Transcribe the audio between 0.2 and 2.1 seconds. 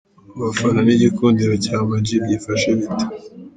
Abafana n’igikundiro cya Ama G